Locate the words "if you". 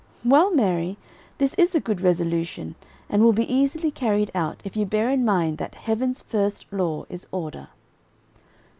4.63-4.83